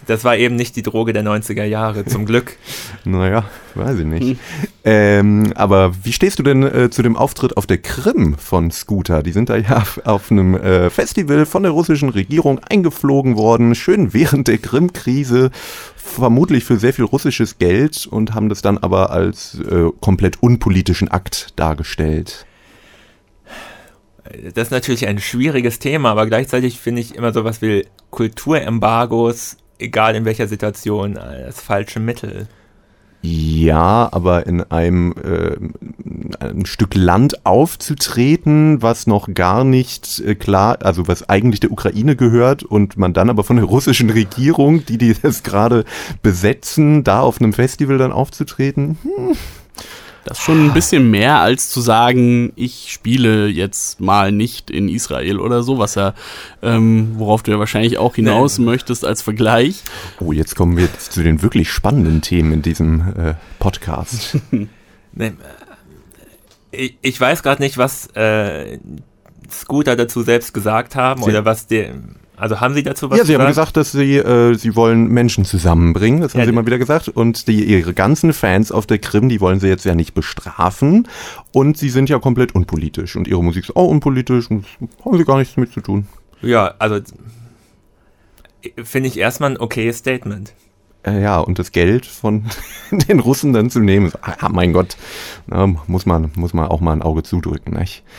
[0.10, 2.58] Das war eben nicht die Droge der 90er Jahre, zum Glück.
[3.06, 3.46] Naja,
[3.76, 4.40] weiß ich nicht.
[4.84, 9.24] Ähm, aber wie stehst du denn äh, zu dem Auftritt auf der Krim von Scooter?
[9.24, 14.14] Die sind da ja auf einem äh, Festival von der russischen Regierung eingeflogen worden, schön
[14.14, 15.50] während der Krim-Krise,
[15.96, 21.08] vermutlich für sehr viel russisches Geld und haben das dann aber als äh, komplett unpolitischen
[21.10, 22.46] Akt dargestellt.
[24.54, 30.16] Das ist natürlich ein schwieriges Thema, aber gleichzeitig finde ich immer sowas wie Kulturembargos, egal
[30.16, 32.48] in welcher Situation, das falsche Mittel.
[33.22, 35.58] Ja, aber in einem, äh,
[36.40, 42.16] einem Stück Land aufzutreten, was noch gar nicht äh, klar, also was eigentlich der Ukraine
[42.16, 45.84] gehört und man dann aber von der russischen Regierung, die, die das gerade
[46.22, 49.36] besetzen, da auf einem Festival dann aufzutreten, hm,
[50.26, 54.90] Das ist schon ein bisschen mehr als zu sagen, ich spiele jetzt mal nicht in
[54.90, 56.14] Israel oder so, was ja,
[56.62, 58.66] ähm, worauf du ja wahrscheinlich auch hinaus nee.
[58.66, 59.84] möchtest als Vergleich.
[60.20, 64.38] Oh, jetzt kommen wir zu den wirklich spannenden Themen in diesem äh, Podcast.
[65.14, 65.34] nee,
[66.72, 68.78] ich, ich weiß gerade nicht, was äh,
[69.50, 71.96] Scooter dazu selbst gesagt haben Sie oder was der
[72.40, 73.42] also haben Sie dazu was Ja, Sie gesagt?
[73.42, 76.78] haben gesagt, dass Sie, äh, Sie wollen Menschen zusammenbringen, das haben ja, Sie mal wieder
[76.78, 77.10] gesagt.
[77.10, 81.08] Und die, Ihre ganzen Fans auf der Krim, die wollen Sie jetzt ja nicht bestrafen.
[81.54, 83.16] Und Sie sind ja komplett unpolitisch.
[83.16, 84.66] Und Ihre Musik ist auch unpolitisch und
[85.06, 86.08] haben Sie gar nichts damit zu tun.
[86.42, 87.00] Ja, also
[88.84, 90.54] finde ich erstmal ein okayes Statement.
[91.04, 92.46] Äh, ja, und das Geld von
[92.92, 94.98] den Russen dann zu nehmen, ah, mein Gott,
[95.88, 97.74] muss, man, muss man auch mal ein Auge zudrücken.
[97.78, 98.04] Nicht?
[98.04, 98.12] Ja,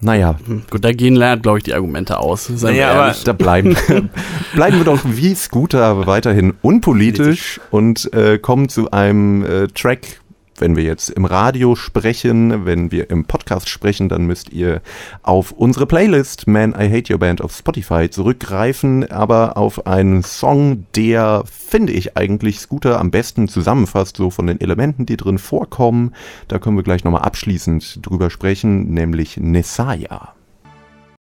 [0.00, 0.36] naja.
[0.46, 2.48] Hm, gut, da gehen lernt, glaube ich, die Argumente aus.
[2.48, 3.76] Naja, aber da bleiben,
[4.54, 10.20] bleiben wir doch wie Scooter weiterhin unpolitisch und äh, kommen zu einem äh, Track,
[10.60, 14.80] wenn wir jetzt im Radio sprechen, wenn wir im Podcast sprechen, dann müsst ihr
[15.22, 20.86] auf unsere Playlist Man I Hate Your Band auf Spotify zurückgreifen, aber auf einen Song,
[20.94, 26.14] der, finde ich, eigentlich Scooter am besten zusammenfasst, so von den Elementen, die drin vorkommen.
[26.48, 30.34] Da können wir gleich nochmal abschließend drüber sprechen, nämlich Nesaya.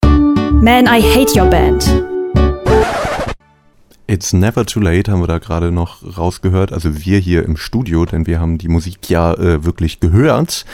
[0.04, 2.15] Man I Hate Your Band.
[4.08, 6.72] It's Never Too Late haben wir da gerade noch rausgehört.
[6.72, 10.66] Also wir hier im Studio, denn wir haben die Musik ja äh, wirklich gehört.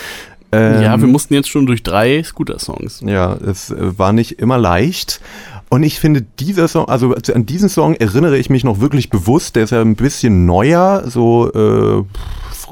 [0.52, 3.04] Ähm, ja, wir mussten jetzt schon durch drei Scooter-Songs.
[3.06, 5.22] Ja, es äh, war nicht immer leicht.
[5.70, 9.56] Und ich finde, dieser Song, also an diesen Song erinnere ich mich noch wirklich bewusst.
[9.56, 12.04] Der ist ja ein bisschen neuer, so äh,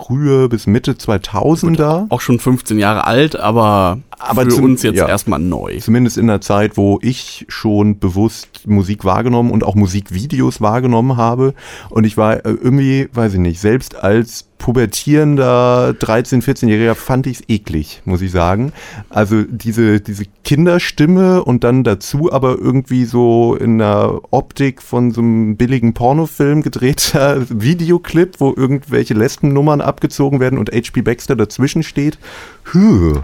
[0.09, 2.07] frühe bis Mitte 2000er.
[2.09, 5.77] Auch schon 15 Jahre alt, aber aber für uns jetzt ja, erstmal neu.
[5.79, 11.53] Zumindest in der Zeit, wo ich schon bewusst Musik wahrgenommen und auch Musikvideos wahrgenommen habe.
[11.89, 17.39] Und ich war äh, irgendwie, weiß ich nicht, selbst als pubertierender 13-, 14-Jähriger fand ich
[17.39, 18.71] es eklig, muss ich sagen.
[19.09, 25.21] Also diese, diese Kinderstimme und dann dazu aber irgendwie so in der Optik von so
[25.21, 31.01] einem billigen Pornofilm gedrehter Videoclip, wo irgendwelche Lesbennummern abgezogen werden und H.P.
[31.01, 32.19] Baxter dazwischen steht.
[32.65, 33.15] Hüh.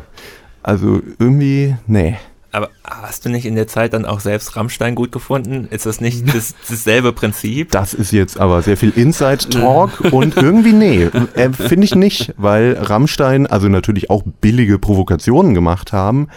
[0.63, 2.17] Also irgendwie, nee.
[2.55, 5.67] Aber hast du nicht in der Zeit dann auch selbst Rammstein gut gefunden?
[5.71, 7.71] Ist das nicht das, dasselbe Prinzip?
[7.71, 12.77] Das ist jetzt aber sehr viel Inside-Talk und irgendwie nee, äh, finde ich nicht, weil
[12.79, 16.29] Rammstein also natürlich auch billige Provokationen gemacht haben,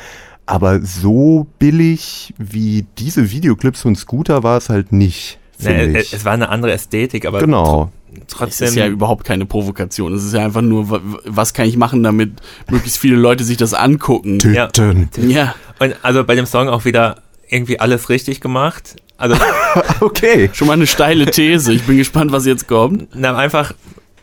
[0.44, 5.38] aber so billig wie diese Videoclips von Scooter war es halt nicht.
[5.60, 7.92] Nee, es war eine andere Ästhetik, aber genau
[8.26, 8.66] trotzdem.
[8.66, 10.12] Es ist ja überhaupt keine Provokation.
[10.14, 12.32] Es ist ja einfach nur, was kann ich machen, damit
[12.70, 14.38] möglichst viele Leute sich das angucken.
[14.38, 15.08] Töten.
[15.28, 15.28] Ja.
[15.28, 15.54] ja.
[15.78, 18.96] Und also bei dem Song auch wieder irgendwie alles richtig gemacht.
[19.16, 19.36] Also
[20.00, 20.50] okay.
[20.52, 21.72] Schon mal eine steile These.
[21.72, 23.08] Ich bin gespannt, was jetzt kommt.
[23.14, 23.74] Na, einfach,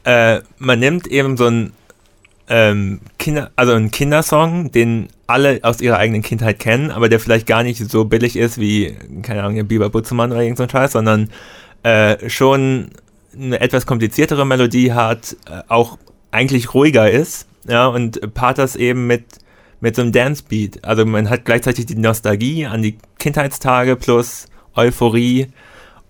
[0.03, 1.73] äh, man nimmt eben so einen
[2.47, 7.47] ähm, Kinder, also einen Kindersong, den alle aus ihrer eigenen Kindheit kennen, aber der vielleicht
[7.47, 10.91] gar nicht so billig ist wie, keine Ahnung, Biber Butzemann oder irgend so ein Scheiß,
[10.91, 11.29] sondern
[11.83, 12.89] äh, schon
[13.37, 15.97] eine etwas kompliziertere Melodie hat, äh, auch
[16.31, 19.23] eigentlich ruhiger ist, ja, und paart das eben mit,
[19.79, 20.83] mit so einem Dance-Beat.
[20.83, 25.47] Also man hat gleichzeitig die Nostalgie an die Kindheitstage plus Euphorie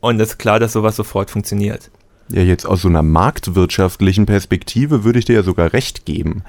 [0.01, 1.91] und es ist klar, dass sowas sofort funktioniert.
[2.29, 6.43] Ja, jetzt aus so einer marktwirtschaftlichen Perspektive würde ich dir ja sogar recht geben.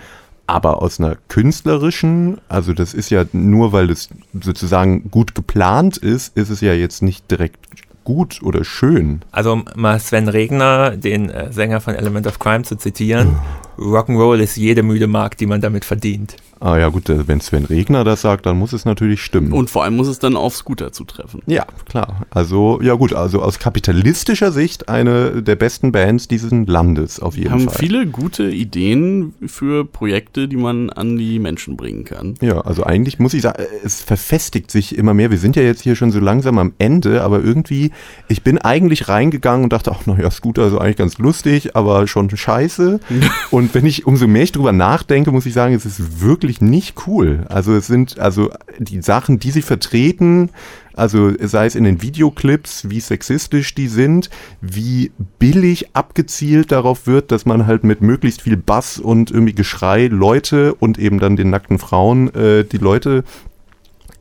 [0.47, 4.09] Aber aus einer künstlerischen, also das ist ja nur, weil das
[4.41, 7.59] sozusagen gut geplant ist, ist es ja jetzt nicht direkt
[8.07, 9.21] gut oder schön.
[9.33, 13.37] Also mal Sven Regner, den äh, Sänger von Element of Crime, zu zitieren.
[13.77, 16.37] Rock'n'Roll ist jede müde Mark, die man damit verdient.
[16.61, 19.53] Ah ja gut, äh, wenn Sven Regner das sagt, dann muss es natürlich stimmen.
[19.53, 21.43] Und vor allem muss es dann auf Scooter zutreffen.
[21.47, 22.27] Ja, klar.
[22.31, 27.51] Also, ja gut, also aus kapitalistischer Sicht eine der besten Bands dieses Landes auf jeden
[27.51, 27.75] haben Fall.
[27.79, 32.35] viele gute Ideen für Projekte, die man an die Menschen bringen kann.
[32.41, 35.31] Ja, also eigentlich muss ich sagen, es verfestigt sich immer mehr.
[35.31, 37.91] Wir sind ja jetzt hier schon so langsam am Ende, aber irgendwie,
[38.29, 42.35] ich bin eigentlich reingegangen und dachte, ach naja, Scooter ist eigentlich ganz lustig, aber schon
[42.35, 43.01] scheiße.
[43.51, 46.61] und wenn ich umso mehr ich drüber nachdenke, muss ich sagen, es ist wirklich wirklich
[46.61, 47.45] nicht cool.
[47.49, 50.51] Also es sind, also die Sachen, die sie vertreten,
[50.95, 54.31] also sei es in den Videoclips, wie sexistisch die sind,
[54.61, 60.07] wie billig abgezielt darauf wird, dass man halt mit möglichst viel Bass und irgendwie Geschrei
[60.07, 63.25] Leute und eben dann den nackten Frauen äh, die Leute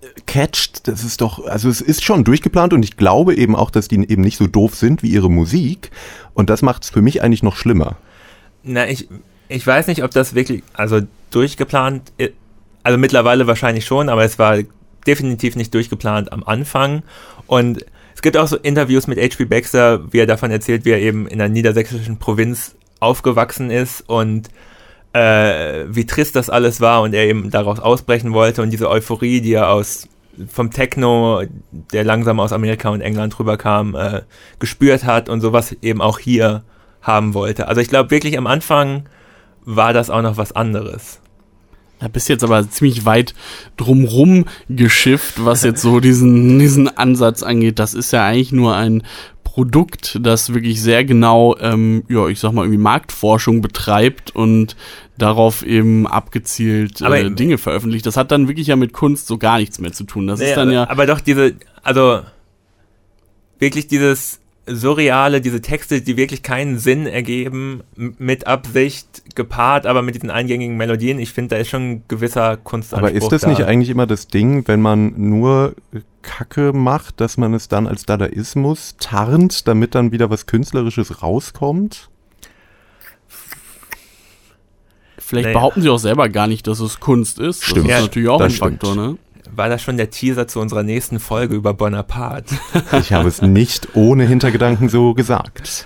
[0.01, 3.69] äh, catcht, das ist doch, also es ist schon durchgeplant und ich glaube eben auch,
[3.69, 5.91] dass die eben nicht so doof sind wie ihre Musik
[6.33, 7.97] und das macht es für mich eigentlich noch schlimmer.
[8.63, 9.07] Na, ich,
[9.47, 12.13] ich weiß nicht, ob das wirklich, also durchgeplant,
[12.83, 14.57] also mittlerweile wahrscheinlich schon, aber es war
[15.05, 17.03] definitiv nicht durchgeplant am Anfang.
[17.47, 19.45] Und es gibt auch so Interviews mit H.P.
[19.45, 24.49] Baxter, wie er davon erzählt, wie er eben in der niedersächsischen Provinz aufgewachsen ist und
[25.13, 29.41] äh, wie trist das alles war und er eben daraus ausbrechen wollte und diese Euphorie,
[29.41, 30.07] die er aus
[30.49, 31.43] vom Techno,
[31.93, 34.21] der langsam aus Amerika und England rüberkam, äh,
[34.59, 36.63] gespürt hat und sowas eben auch hier
[37.01, 37.67] haben wollte.
[37.67, 39.05] Also ich glaube wirklich am Anfang
[39.65, 41.19] war das auch noch was anderes.
[41.99, 43.33] Da bist jetzt aber ziemlich weit
[43.77, 47.79] drumrum geschifft, was jetzt so diesen, diesen Ansatz angeht.
[47.79, 49.03] Das ist ja eigentlich nur ein
[49.43, 54.75] Produkt, das wirklich sehr genau, ähm, ja, ich sag mal, irgendwie Marktforschung betreibt und
[55.17, 58.05] darauf eben abgezielt äh, Dinge veröffentlicht.
[58.05, 60.27] Das hat dann wirklich ja mit Kunst so gar nichts mehr zu tun.
[60.27, 60.89] Das nee, ist dann ja.
[60.89, 62.19] Aber doch diese, also
[63.57, 70.15] wirklich dieses surreale, diese Texte, die wirklich keinen Sinn ergeben, mit Absicht gepaart, aber mit
[70.15, 71.19] diesen eingängigen Melodien.
[71.19, 73.49] Ich finde, da ist schon ein gewisser Kunstanspruch Aber ist das da.
[73.49, 75.75] nicht eigentlich immer das Ding, wenn man nur
[76.21, 82.09] Kacke macht, dass man es dann als Dadaismus tarnt, damit dann wieder was Künstlerisches rauskommt?
[85.17, 85.57] Vielleicht naja.
[85.57, 87.63] behaupten sie auch selber gar nicht, dass es Kunst ist.
[87.63, 87.89] Stimmt.
[87.89, 88.81] Das ist natürlich auch ein stimmt.
[88.81, 89.17] Faktor, ne?
[89.57, 92.55] War das schon der Teaser zu unserer nächsten Folge über Bonaparte.
[92.99, 95.85] Ich habe es nicht ohne Hintergedanken so gesagt.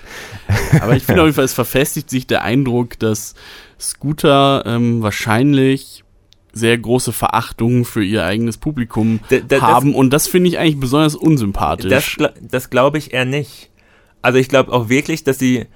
[0.81, 3.35] Aber ich finde auf jeden Fall, es verfestigt sich der Eindruck, dass
[3.79, 6.03] Scooter ähm, wahrscheinlich
[6.51, 9.91] sehr große Verachtung für ihr eigenes Publikum da, da, haben.
[9.91, 12.17] Das, und das finde ich eigentlich besonders unsympathisch.
[12.17, 13.69] Das, das glaube ich eher nicht.
[14.21, 15.67] Also ich glaube auch wirklich, dass sie,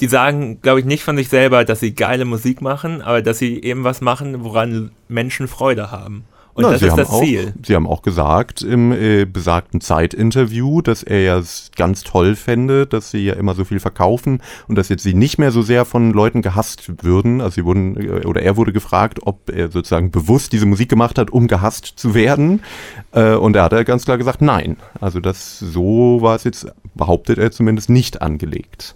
[0.00, 3.38] die sagen, glaube ich, nicht von sich selber, dass sie geile Musik machen, aber dass
[3.38, 6.24] sie eben was machen, woran Menschen Freude haben.
[6.54, 7.52] Und Na, das Sie ist das auch, Ziel.
[7.66, 11.42] Sie haben auch gesagt im äh, besagten Zeitinterview, dass er ja
[11.76, 15.36] ganz toll fände, dass sie ja immer so viel verkaufen und dass jetzt sie nicht
[15.36, 17.40] mehr so sehr von Leuten gehasst würden.
[17.40, 21.18] Also sie wurden, äh, oder er wurde gefragt, ob er sozusagen bewusst diese Musik gemacht
[21.18, 22.62] hat, um gehasst zu werden.
[23.10, 24.76] Äh, und er hat ganz klar gesagt, nein.
[25.00, 28.94] Also das so war es jetzt, behauptet er zumindest, nicht angelegt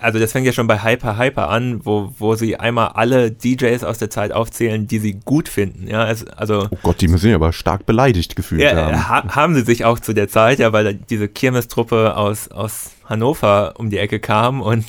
[0.00, 3.82] also das fängt ja schon bei Hyper Hyper an, wo, wo sie einmal alle DJs
[3.84, 5.88] aus der Zeit aufzählen, die sie gut finden.
[5.88, 9.08] Ja, also, also oh Gott, die müssen sich aber stark beleidigt gefühlt ja, haben.
[9.08, 13.74] Ha haben sie sich auch zu der Zeit, ja, weil diese Kirmestruppe aus, aus Hannover
[13.78, 14.84] um die Ecke kam und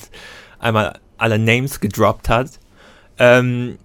[0.59, 2.51] einmal alle Names gedroppt hat.
[3.17, 3.77] Ähm,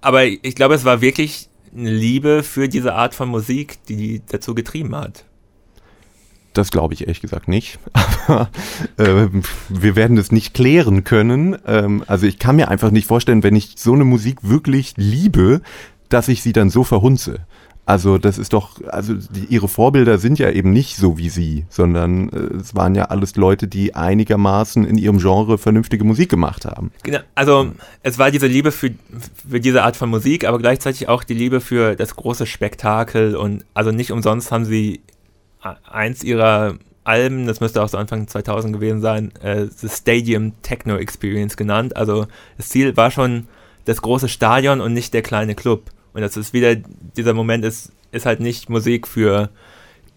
[0.00, 4.22] aber ich glaube, es war wirklich eine Liebe für diese Art von Musik, die die
[4.26, 5.24] dazu getrieben hat.
[6.52, 7.78] Das glaube ich ehrlich gesagt nicht.
[8.26, 8.48] Aber
[8.96, 9.28] äh,
[9.68, 11.56] wir werden es nicht klären können.
[11.66, 15.62] Ähm, also ich kann mir einfach nicht vorstellen, wenn ich so eine Musik wirklich liebe,
[16.08, 17.40] dass ich sie dann so verhunze.
[17.90, 21.64] Also das ist doch, also die, ihre Vorbilder sind ja eben nicht so wie sie,
[21.70, 26.66] sondern äh, es waren ja alles Leute, die einigermaßen in ihrem Genre vernünftige Musik gemacht
[26.66, 26.92] haben.
[27.02, 27.72] Genau, also
[28.04, 28.90] es war diese Liebe für,
[29.48, 33.64] für diese Art von Musik, aber gleichzeitig auch die Liebe für das große Spektakel und
[33.74, 35.00] also nicht umsonst haben sie
[35.60, 40.96] eins ihrer Alben, das müsste auch so Anfang 2000 gewesen sein, äh, The Stadium Techno
[40.96, 41.96] Experience genannt.
[41.96, 43.48] Also das Ziel war schon
[43.84, 45.90] das große Stadion und nicht der kleine Club.
[46.12, 46.76] Und das ist wieder,
[47.16, 49.50] dieser Moment ist, ist halt nicht Musik für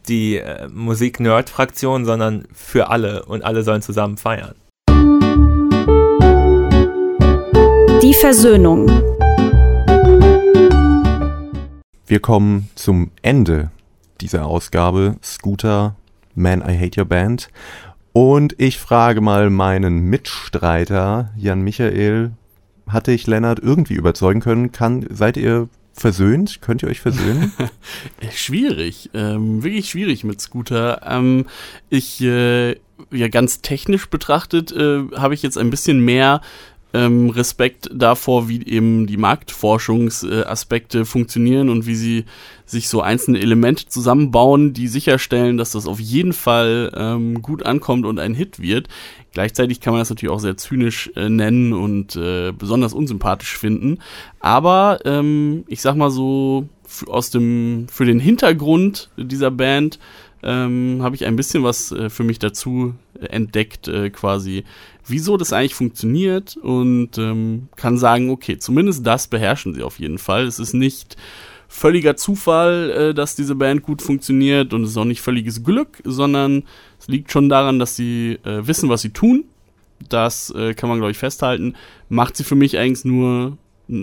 [0.07, 4.55] die äh, Musik-Nerd-Fraktion, sondern für alle und alle sollen zusammen feiern.
[8.01, 8.89] Die Versöhnung.
[12.05, 13.71] Wir kommen zum Ende
[14.21, 15.95] dieser Ausgabe Scooter
[16.35, 17.49] Man I Hate Your Band.
[18.13, 22.31] Und ich frage mal meinen Mitstreiter Jan Michael,
[22.87, 24.71] hatte ich Lennart irgendwie überzeugen können?
[24.71, 26.61] Kann, seid ihr versöhnt?
[26.61, 27.51] Könnt ihr euch versöhnen?
[28.31, 31.01] schwierig, ähm, wirklich schwierig mit Scooter.
[31.05, 31.45] Ähm,
[31.89, 32.71] ich, äh,
[33.11, 36.41] ja, ganz technisch betrachtet, äh, habe ich jetzt ein bisschen mehr
[36.93, 42.25] ähm, Respekt davor, wie eben die Marktforschungsaspekte äh, funktionieren und wie sie
[42.65, 48.05] sich so einzelne Elemente zusammenbauen, die sicherstellen, dass das auf jeden Fall ähm, gut ankommt
[48.05, 48.87] und ein Hit wird.
[49.31, 53.97] Gleichzeitig kann man das natürlich auch sehr zynisch äh, nennen und äh, besonders unsympathisch finden.
[54.39, 56.67] Aber ähm, ich sag mal so,
[57.07, 59.97] aus dem, für den Hintergrund dieser Band
[60.43, 64.65] ähm, habe ich ein bisschen was äh, für mich dazu entdeckt, äh, quasi,
[65.05, 70.17] wieso das eigentlich funktioniert und ähm, kann sagen, okay, zumindest das beherrschen sie auf jeden
[70.17, 70.45] Fall.
[70.45, 71.17] Es ist nicht
[71.67, 76.01] völliger Zufall, äh, dass diese Band gut funktioniert und es ist auch nicht völliges Glück,
[76.03, 76.63] sondern
[76.99, 79.45] es liegt schon daran, dass sie äh, wissen, was sie tun.
[80.09, 81.75] Das äh, kann man, glaube ich, festhalten.
[82.09, 83.57] Macht sie für mich eigentlich nur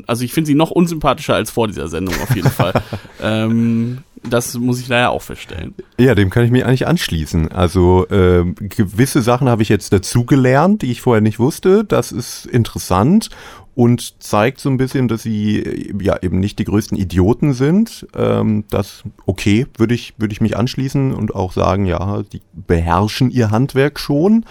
[0.07, 2.75] also ich finde sie noch unsympathischer als vor dieser Sendung auf jeden Fall.
[3.23, 5.75] ähm, das muss ich leider auch feststellen.
[5.99, 7.53] Ja, dem kann ich mich eigentlich anschließen.
[7.53, 11.85] Also äh, gewisse Sachen habe ich jetzt dazugelernt, die ich vorher nicht wusste.
[11.85, 13.31] Das ist interessant
[13.75, 18.07] und zeigt so ein bisschen, dass sie äh, ja eben nicht die größten Idioten sind.
[18.15, 23.31] Ähm, das okay, würde ich würde ich mich anschließen und auch sagen, ja, die beherrschen
[23.31, 24.45] ihr Handwerk schon.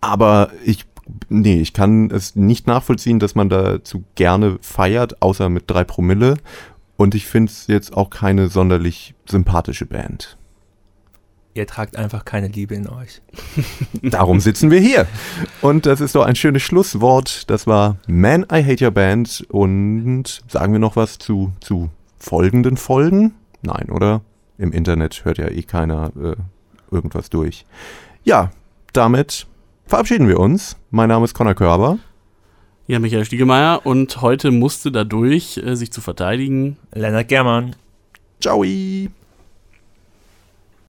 [0.00, 0.84] Aber ich
[1.28, 6.36] nee, ich kann es nicht nachvollziehen, dass man dazu gerne feiert, außer mit drei Promille.
[6.96, 10.36] Und ich finde es jetzt auch keine sonderlich sympathische Band.
[11.54, 13.22] Ihr tragt einfach keine Liebe in euch.
[14.02, 15.06] Darum sitzen wir hier.
[15.62, 17.48] Und das ist doch ein schönes Schlusswort.
[17.48, 19.46] Das war Man, I Hate Your Band.
[19.48, 23.34] Und sagen wir noch was zu, zu folgenden Folgen?
[23.62, 24.20] Nein, oder?
[24.58, 26.36] Im Internet hört ja eh keiner äh,
[26.90, 27.64] irgendwas durch.
[28.24, 28.50] Ja,
[28.92, 29.46] damit
[29.86, 30.76] verabschieden wir uns.
[30.90, 31.98] Mein Name ist Conor Körber.
[32.88, 37.74] Ja, Michael Stiegemeier und heute musste dadurch, äh, sich zu verteidigen, Lennart Germann.
[38.40, 38.64] Ciao.